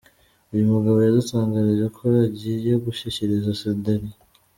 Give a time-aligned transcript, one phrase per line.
[0.53, 4.09] Uyu mugabo yadutangarije ko ajyiye gushyikiriza Senderi.